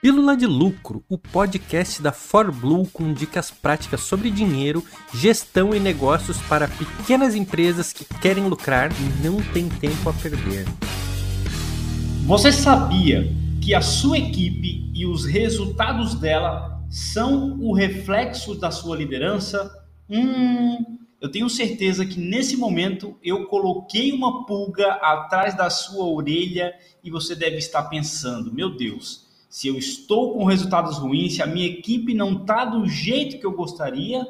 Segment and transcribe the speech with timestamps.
[0.00, 6.40] Pílula de Lucro, o podcast da ForBlue com dicas práticas sobre dinheiro, gestão e negócios
[6.42, 10.66] para pequenas empresas que querem lucrar e não têm tempo a perder.
[12.26, 13.28] Você sabia
[13.60, 19.68] que a sua equipe e os resultados dela são o reflexo da sua liderança?
[20.08, 26.72] Hum, eu tenho certeza que nesse momento eu coloquei uma pulga atrás da sua orelha
[27.02, 31.46] e você deve estar pensando: meu Deus se eu estou com resultados ruins, se a
[31.46, 34.26] minha equipe não está do jeito que eu gostaria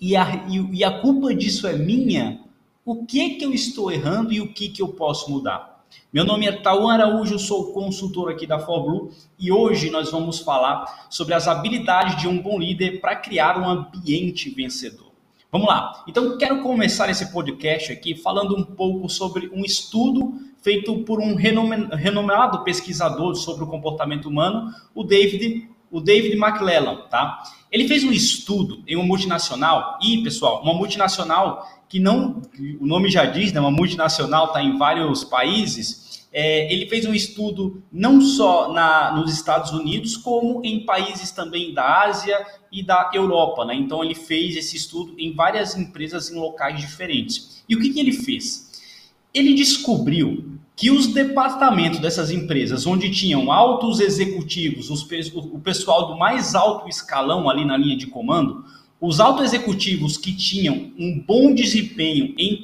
[0.00, 2.40] e a, e, e a culpa disso é minha,
[2.84, 5.84] o que que eu estou errando e o que que eu posso mudar?
[6.12, 11.06] Meu nome é Tauan Araújo, sou consultor aqui da ForBlue e hoje nós vamos falar
[11.10, 15.05] sobre as habilidades de um bom líder para criar um ambiente vencedor.
[15.50, 16.04] Vamos lá.
[16.08, 21.36] Então, quero começar esse podcast aqui falando um pouco sobre um estudo feito por um
[21.36, 27.44] renomado pesquisador sobre o comportamento humano, o David, o David McClellan, tá?
[27.70, 32.42] Ele fez um estudo em uma multinacional, e pessoal, uma multinacional que não,
[32.80, 36.05] o nome já diz, né, uma multinacional está em vários países,
[36.38, 41.72] é, ele fez um estudo não só na, nos Estados Unidos, como em países também
[41.72, 43.64] da Ásia e da Europa.
[43.64, 43.74] Né?
[43.74, 47.64] Então, ele fez esse estudo em várias empresas em locais diferentes.
[47.66, 48.70] E o que, que ele fez?
[49.32, 56.18] Ele descobriu que os departamentos dessas empresas, onde tinham altos executivos, os, o pessoal do
[56.18, 58.62] mais alto escalão ali na linha de comando,
[59.00, 62.62] os altos executivos que tinham um bom desempenho em,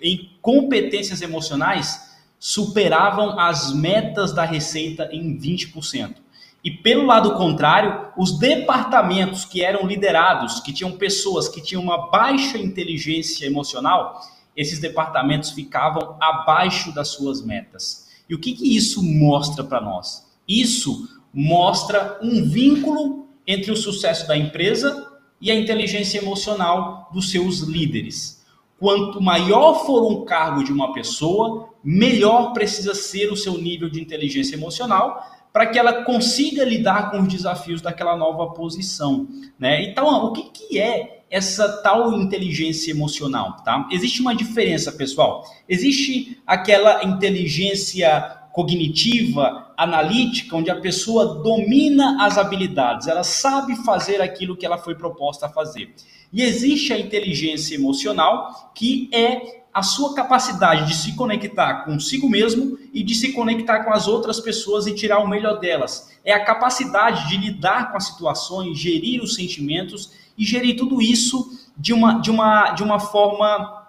[0.00, 2.13] em competências emocionais
[2.46, 6.16] superavam as metas da receita em 20%.
[6.62, 12.10] E pelo lado contrário, os departamentos que eram liderados, que tinham pessoas que tinham uma
[12.10, 14.20] baixa inteligência emocional,
[14.54, 18.10] esses departamentos ficavam abaixo das suas metas.
[18.28, 20.30] E o que, que isso mostra para nós?
[20.46, 27.60] Isso mostra um vínculo entre o sucesso da empresa e a inteligência emocional dos seus
[27.60, 28.43] líderes.
[28.78, 34.00] Quanto maior for um cargo de uma pessoa, melhor precisa ser o seu nível de
[34.00, 35.22] inteligência emocional
[35.54, 39.28] para que ela consiga lidar com os desafios daquela nova posição.
[39.56, 39.84] Né?
[39.84, 43.58] Então, o que, que é essa tal inteligência emocional?
[43.64, 43.88] Tá?
[43.92, 45.44] Existe uma diferença, pessoal.
[45.68, 54.56] Existe aquela inteligência cognitiva, analítica, onde a pessoa domina as habilidades, ela sabe fazer aquilo
[54.56, 55.92] que ela foi proposta a fazer.
[56.32, 62.78] E existe a inteligência emocional, que é a sua capacidade de se conectar consigo mesmo
[62.92, 66.16] e de se conectar com as outras pessoas e tirar o melhor delas.
[66.24, 71.50] É a capacidade de lidar com as situações, gerir os sentimentos e gerir tudo isso
[71.76, 73.83] de uma, de uma, de uma forma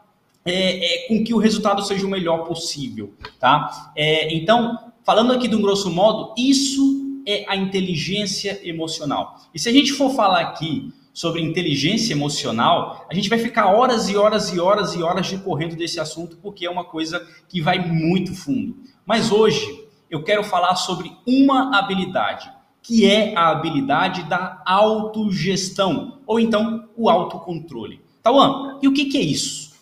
[0.46, 3.14] é, é, com que o resultado seja o melhor possível.
[3.40, 3.92] Tá?
[3.96, 9.42] É, então, falando aqui de um grosso modo, isso é a inteligência emocional.
[9.54, 14.10] E se a gente for falar aqui sobre inteligência emocional, a gente vai ficar horas
[14.10, 17.80] e horas e horas e horas decorrendo desse assunto, porque é uma coisa que vai
[17.80, 18.78] muito fundo.
[19.06, 19.66] Mas hoje
[20.12, 22.52] eu quero falar sobre uma habilidade,
[22.84, 28.02] que é a habilidade da autogestão, ou então o autocontrole.
[28.22, 29.75] Tauan, e o que, que é isso?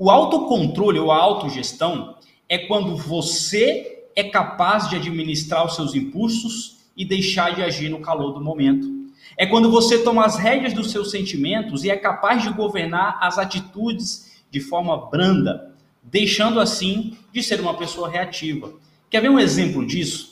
[0.00, 2.16] O autocontrole ou a autogestão
[2.48, 8.00] é quando você é capaz de administrar os seus impulsos e deixar de agir no
[8.00, 9.00] calor do momento
[9.40, 13.38] é quando você toma as rédeas dos seus sentimentos e é capaz de governar as
[13.38, 18.70] atitudes de forma branda, deixando assim de ser uma pessoa reativa.
[19.08, 20.29] Quer ver um exemplo disso?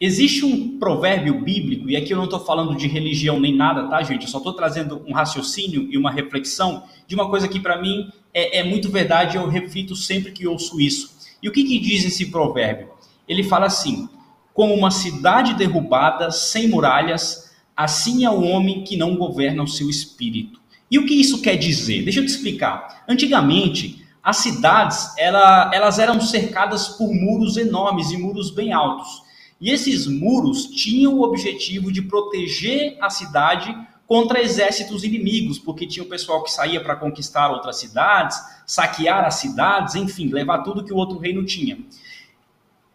[0.00, 4.02] Existe um provérbio bíblico, e aqui eu não estou falando de religião nem nada, tá,
[4.02, 4.22] gente?
[4.22, 8.10] Eu só estou trazendo um raciocínio e uma reflexão de uma coisa que para mim
[8.32, 11.18] é, é, muito verdade, eu reflito sempre que ouço isso.
[11.42, 12.88] E o que, que diz esse provérbio?
[13.28, 14.08] Ele fala assim:
[14.54, 17.50] como uma cidade derrubada, sem muralhas,
[17.80, 20.60] Assim é o homem que não governa o seu espírito.
[20.90, 22.02] E o que isso quer dizer?
[22.02, 23.04] Deixa eu te explicar.
[23.08, 29.22] Antigamente, as cidades ela, elas eram cercadas por muros enormes e muros bem altos.
[29.60, 33.76] E esses muros tinham o objetivo de proteger a cidade
[34.06, 39.34] contra exércitos inimigos, porque tinha o pessoal que saía para conquistar outras cidades, saquear as
[39.34, 41.78] cidades, enfim, levar tudo que o outro reino tinha.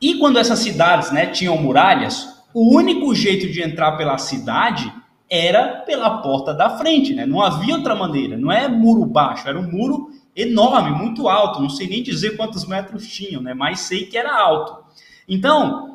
[0.02, 4.92] E quando essas cidades né, tinham muralhas, o único jeito de entrar pela cidade
[5.30, 7.26] era pela porta da frente, né?
[7.26, 8.38] Não havia outra maneira.
[8.38, 11.62] Não é muro baixo, era um muro enorme, muito alto.
[11.62, 13.54] Não sei nem dizer quantos metros tinham, né?
[13.54, 14.84] Mas sei que era alto.
[15.28, 15.95] Então,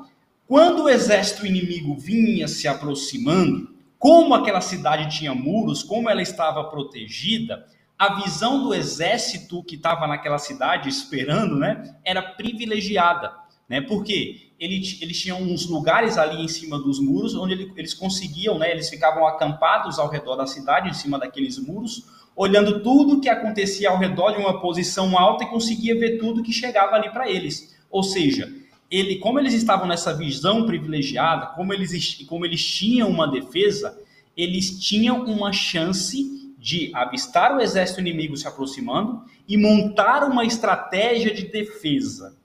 [0.50, 6.64] quando o exército inimigo vinha se aproximando, como aquela cidade tinha muros, como ela estava
[6.64, 7.64] protegida,
[7.96, 13.32] a visão do exército que estava naquela cidade esperando, né, era privilegiada,
[13.68, 13.80] né?
[13.80, 18.58] Porque eles, eles tinham uns lugares ali em cima dos muros onde ele, eles conseguiam,
[18.58, 23.28] né, eles ficavam acampados ao redor da cidade, em cima daqueles muros, olhando tudo que
[23.28, 27.30] acontecia ao redor de uma posição alta e conseguia ver tudo que chegava ali para
[27.30, 27.78] eles.
[27.88, 28.52] Ou seja,
[28.90, 33.96] ele, como eles estavam nessa visão privilegiada, como eles, como eles tinham uma defesa,
[34.36, 41.32] eles tinham uma chance de avistar o exército inimigo se aproximando e montar uma estratégia
[41.32, 42.36] de defesa.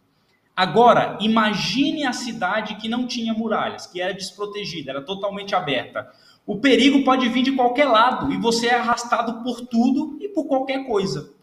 [0.56, 6.10] Agora, imagine a cidade que não tinha muralhas, que era desprotegida, era totalmente aberta.
[6.46, 10.46] O perigo pode vir de qualquer lado e você é arrastado por tudo e por
[10.46, 11.34] qualquer coisa.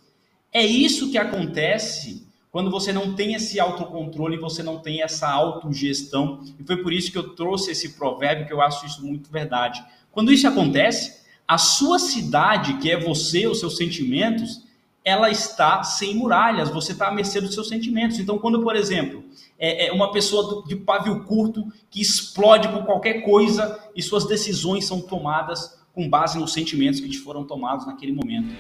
[0.53, 6.41] É isso que acontece quando você não tem esse autocontrole, você não tem essa autogestão.
[6.61, 9.83] E foi por isso que eu trouxe esse provérbio, que eu acho isso muito verdade.
[10.11, 14.63] Quando isso acontece, a sua cidade, que é você, os seus sentimentos,
[15.03, 18.19] ela está sem muralhas, você está à mercê dos seus sentimentos.
[18.19, 19.25] Então, quando, por exemplo,
[19.59, 24.85] é, é uma pessoa de pavio curto que explode por qualquer coisa e suas decisões
[24.85, 28.55] são tomadas com base nos sentimentos que te foram tomados naquele momento.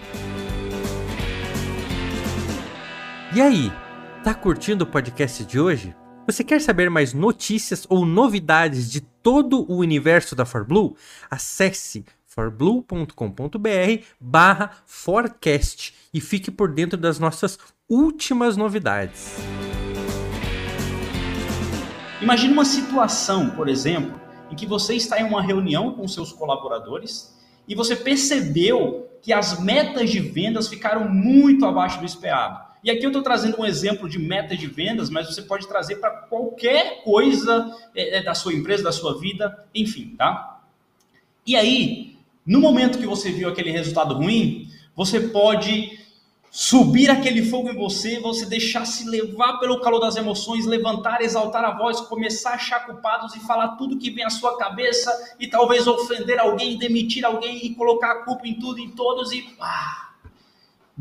[3.34, 3.72] E aí,
[4.22, 5.96] tá curtindo o podcast de hoje?
[6.26, 10.94] Você quer saber mais notícias ou novidades de todo o universo da ForBlue?
[11.30, 17.58] Acesse forblue.com.br barra forecast e fique por dentro das nossas
[17.88, 19.34] últimas novidades.
[22.20, 24.20] Imagine uma situação, por exemplo,
[24.50, 27.34] em que você está em uma reunião com seus colaboradores
[27.66, 32.71] e você percebeu que as metas de vendas ficaram muito abaixo do esperado.
[32.82, 35.96] E aqui eu estou trazendo um exemplo de meta de vendas, mas você pode trazer
[35.96, 40.60] para qualquer coisa é, é, da sua empresa, da sua vida, enfim, tá?
[41.46, 46.00] E aí, no momento que você viu aquele resultado ruim, você pode
[46.50, 51.64] subir aquele fogo em você, você deixar se levar pelo calor das emoções, levantar, exaltar
[51.64, 55.46] a voz, começar a achar culpados e falar tudo que vem à sua cabeça e
[55.46, 60.11] talvez ofender alguém, demitir alguém e colocar a culpa em tudo em todos e ah,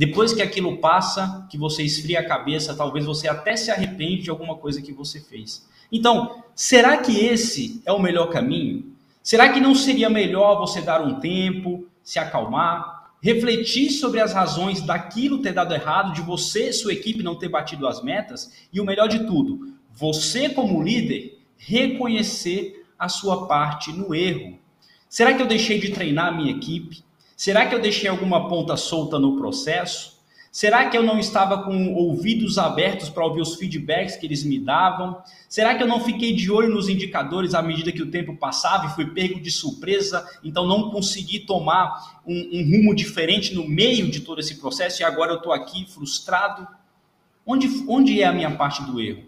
[0.01, 4.31] depois que aquilo passa, que você esfria a cabeça, talvez você até se arrepende de
[4.31, 5.69] alguma coisa que você fez.
[5.91, 8.95] Então, será que esse é o melhor caminho?
[9.21, 14.81] Será que não seria melhor você dar um tempo, se acalmar, refletir sobre as razões
[14.81, 18.83] daquilo ter dado errado, de você, sua equipe não ter batido as metas e o
[18.83, 24.57] melhor de tudo, você como líder reconhecer a sua parte no erro?
[25.07, 27.03] Será que eu deixei de treinar a minha equipe?
[27.41, 30.21] Será que eu deixei alguma ponta solta no processo?
[30.51, 34.59] Será que eu não estava com ouvidos abertos para ouvir os feedbacks que eles me
[34.59, 35.19] davam?
[35.49, 38.85] Será que eu não fiquei de olho nos indicadores à medida que o tempo passava
[38.85, 44.11] e fui pego de surpresa, então não consegui tomar um, um rumo diferente no meio
[44.11, 46.67] de todo esse processo e agora eu estou aqui frustrado?
[47.43, 49.23] Onde, onde é a minha parte do erro?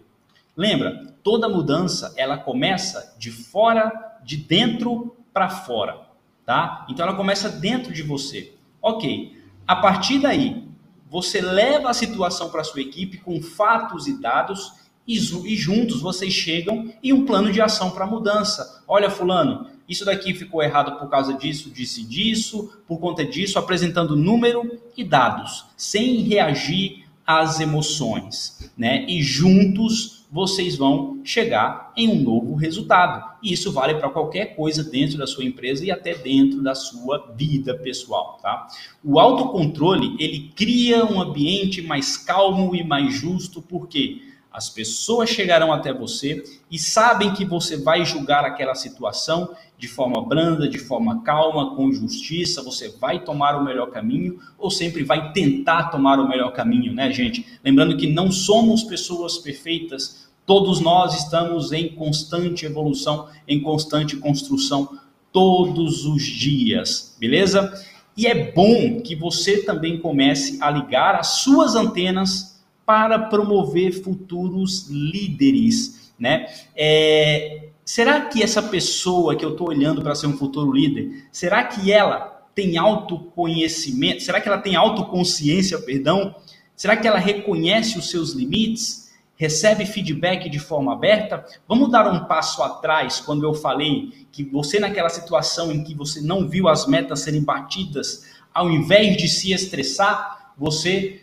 [0.56, 3.90] Lembra, toda mudança ela começa de fora,
[4.22, 6.03] de dentro para fora
[6.44, 6.86] tá?
[6.88, 8.54] Então ela começa dentro de você.
[8.80, 9.36] Ok,
[9.66, 10.64] a partir daí,
[11.10, 14.72] você leva a situação para sua equipe com fatos e dados
[15.06, 15.18] e,
[15.54, 18.82] juntos vocês chegam em um plano de ação para mudança.
[18.88, 23.58] Olha, fulano, isso daqui ficou errado por causa disso, disso e disso, por conta disso,
[23.58, 29.04] apresentando número e dados, sem reagir às emoções, né?
[29.06, 33.24] E juntos vocês vão chegar em um novo resultado.
[33.40, 37.32] E isso vale para qualquer coisa dentro da sua empresa e até dentro da sua
[37.36, 38.66] vida pessoal, tá?
[39.04, 44.22] O autocontrole, ele cria um ambiente mais calmo e mais justo, porque
[44.54, 50.24] as pessoas chegarão até você e sabem que você vai julgar aquela situação de forma
[50.24, 55.32] branda, de forma calma, com justiça, você vai tomar o melhor caminho ou sempre vai
[55.32, 57.58] tentar tomar o melhor caminho, né, gente?
[57.64, 64.98] Lembrando que não somos pessoas perfeitas, Todos nós estamos em constante evolução, em constante construção,
[65.32, 67.72] todos os dias, beleza?
[68.14, 72.53] E é bom que você também comece a ligar as suas antenas
[72.84, 76.46] para promover futuros líderes, né?
[76.76, 81.64] É, será que essa pessoa que eu estou olhando para ser um futuro líder, será
[81.64, 84.22] que ela tem autoconhecimento?
[84.22, 86.34] Será que ela tem autoconsciência, perdão?
[86.76, 89.04] Será que ela reconhece os seus limites?
[89.36, 91.44] recebe feedback de forma aberta.
[91.68, 96.20] Vamos dar um passo atrás quando eu falei que você, naquela situação em que você
[96.20, 101.20] não viu as metas serem batidas, ao invés de se estressar, você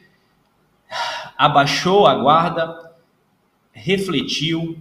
[1.42, 2.94] abaixou a guarda,
[3.72, 4.78] refletiu,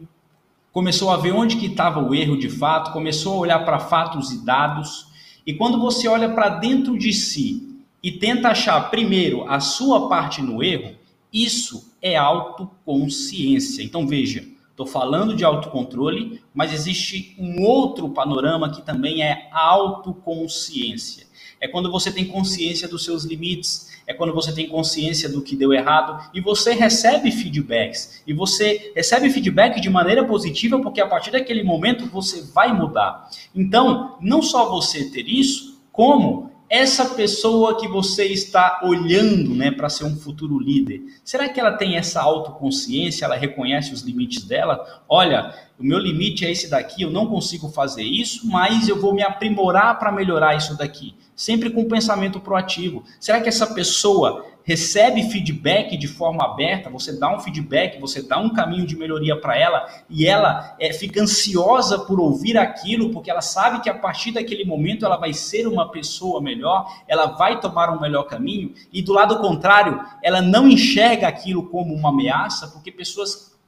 [0.70, 4.30] começou a ver onde que estava o erro de fato, começou a olhar para fatos
[4.30, 5.06] e dados.
[5.46, 10.42] E quando você olha para dentro de si e tenta achar primeiro a sua parte
[10.42, 10.94] no erro,
[11.32, 13.82] isso é autoconsciência.
[13.82, 14.46] Então veja,
[14.80, 21.26] Estou falando de autocontrole, mas existe um outro panorama que também é autoconsciência.
[21.60, 25.54] É quando você tem consciência dos seus limites, é quando você tem consciência do que
[25.54, 28.22] deu errado e você recebe feedbacks.
[28.26, 33.28] E você recebe feedback de maneira positiva, porque a partir daquele momento você vai mudar.
[33.54, 39.88] Então, não só você ter isso, como essa pessoa que você está olhando né, para
[39.88, 43.24] ser um futuro líder, será que ela tem essa autoconsciência?
[43.24, 45.02] Ela reconhece os limites dela?
[45.08, 49.14] Olha, o meu limite é esse daqui, eu não consigo fazer isso, mas eu vou
[49.14, 51.14] me aprimorar para melhorar isso daqui.
[51.34, 53.02] Sempre com pensamento proativo.
[53.18, 58.38] Será que essa pessoa recebe feedback de forma aberta, você dá um feedback, você dá
[58.38, 63.30] um caminho de melhoria para ela e ela é, fica ansiosa por ouvir aquilo, porque
[63.30, 67.58] ela sabe que a partir daquele momento ela vai ser uma pessoa melhor, ela vai
[67.58, 72.68] tomar um melhor caminho, e do lado contrário, ela não enxerga aquilo como uma ameaça,
[72.68, 73.58] porque pessoas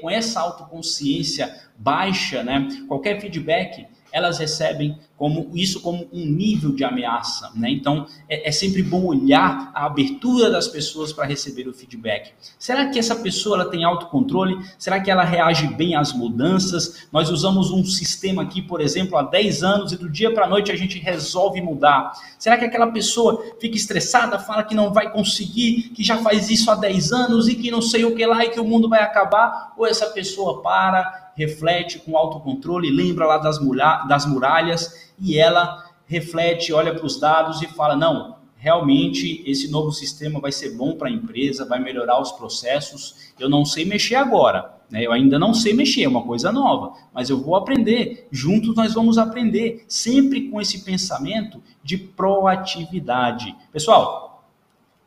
[0.00, 6.82] com essa autoconsciência baixa, né, qualquer feedback elas recebem como isso como um nível de
[6.82, 7.70] ameaça, né?
[7.70, 12.32] Então é, é sempre bom olhar a abertura das pessoas para receber o feedback.
[12.58, 14.58] Será que essa pessoa ela tem autocontrole?
[14.78, 17.06] Será que ela reage bem às mudanças?
[17.12, 20.48] Nós usamos um sistema aqui, por exemplo, há 10 anos e do dia para a
[20.48, 22.12] noite a gente resolve mudar.
[22.38, 26.70] Será que aquela pessoa fica estressada, fala que não vai conseguir, que já faz isso
[26.70, 29.02] há 10 anos e que não sei o que lá e que o mundo vai
[29.02, 29.74] acabar?
[29.76, 33.58] Ou essa pessoa para reflete com autocontrole, lembra lá das,
[34.06, 39.90] das muralhas e ela reflete, olha para os dados e fala: não, realmente esse novo
[39.90, 43.32] sistema vai ser bom para a empresa, vai melhorar os processos.
[43.38, 45.06] Eu não sei mexer agora, né?
[45.06, 48.28] eu ainda não sei mexer, é uma coisa nova, mas eu vou aprender.
[48.30, 53.56] Juntos nós vamos aprender, sempre com esse pensamento de proatividade.
[53.72, 54.44] Pessoal,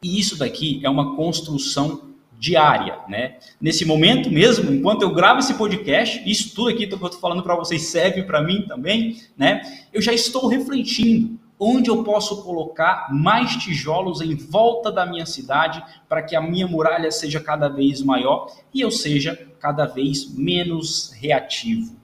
[0.01, 2.12] e isso daqui é uma construção
[2.43, 3.37] diária, né?
[3.59, 7.41] Nesse momento mesmo, enquanto eu gravo esse podcast, isso tudo aqui que eu estou falando
[7.41, 9.61] para vocês serve para mim também, né?
[9.93, 15.81] Eu já estou refletindo onde eu posso colocar mais tijolos em volta da minha cidade
[16.09, 21.13] para que a minha muralha seja cada vez maior e eu seja cada vez menos
[21.13, 21.95] reativo.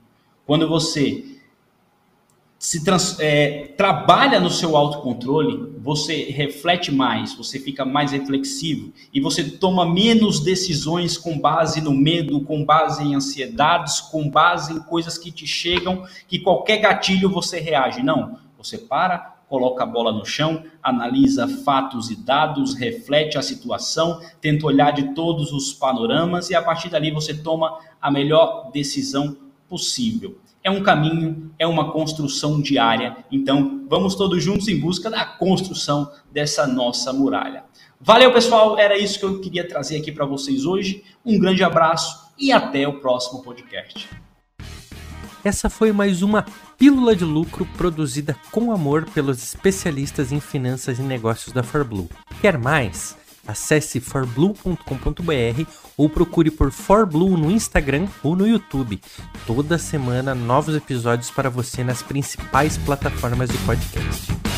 [0.45, 1.37] Quando você
[2.59, 9.21] se trans, é, trabalha no seu autocontrole, você reflete mais, você fica mais reflexivo e
[9.21, 14.79] você toma menos decisões com base no medo, com base em ansiedades, com base em
[14.81, 18.03] coisas que te chegam, que qualquer gatilho você reage.
[18.03, 24.19] Não, você para, coloca a bola no chão, analisa fatos e dados, reflete a situação,
[24.41, 29.37] tenta olhar de todos os panoramas e a partir dali você toma a melhor decisão
[29.69, 33.17] possível é um caminho, é uma construção diária.
[33.31, 37.63] Então, vamos todos juntos em busca da construção dessa nossa muralha.
[37.99, 38.77] Valeu, pessoal.
[38.77, 41.03] Era isso que eu queria trazer aqui para vocês hoje.
[41.25, 44.09] Um grande abraço e até o próximo podcast.
[45.43, 46.45] Essa foi mais uma
[46.77, 52.09] pílula de lucro produzida com amor pelos especialistas em finanças e negócios da ForBlue.
[52.41, 53.17] Quer mais?
[53.49, 55.65] Acesse forblue.com.br
[55.97, 59.01] ou procure por ForBlue no Instagram ou no YouTube.
[59.47, 64.48] Toda semana novos episódios para você nas principais plataformas de podcast.